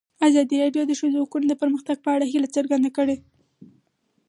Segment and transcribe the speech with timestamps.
[0.27, 3.15] ازادي راډیو د د ښځو حقونه د پرمختګ په اړه هیله څرګنده کړې.